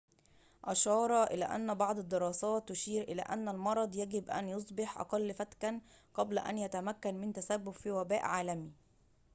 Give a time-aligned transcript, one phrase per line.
[0.65, 5.81] أشار إلى أن بعض الدراسات تشير إلى أن المرض يجب أن يصبح أقل فتكًا
[6.13, 8.71] قبل أن يتمكن من التسبب في وباء عالمي